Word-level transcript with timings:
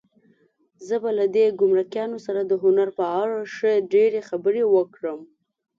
زه 0.87 0.95
به 1.03 1.11
له 1.17 1.25
دې 1.35 1.45
ګمرکیانو 1.59 2.17
سره 2.25 2.41
د 2.43 2.51
هنر 2.63 2.89
په 2.97 3.05
اړه 3.21 3.37
ښې 3.55 3.73
ډېرې 3.93 4.21
خبرې 4.29 4.63
وکړم. 4.75 5.19